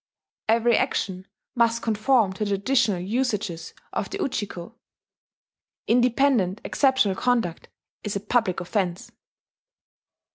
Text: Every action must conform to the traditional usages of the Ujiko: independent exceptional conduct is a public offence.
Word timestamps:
Every 0.49 0.75
action 0.77 1.27
must 1.53 1.83
conform 1.83 2.33
to 2.33 2.43
the 2.43 2.57
traditional 2.57 2.99
usages 2.99 3.75
of 3.93 4.09
the 4.09 4.17
Ujiko: 4.17 4.73
independent 5.85 6.59
exceptional 6.63 7.13
conduct 7.13 7.69
is 8.03 8.15
a 8.15 8.19
public 8.19 8.59
offence. 8.61 9.11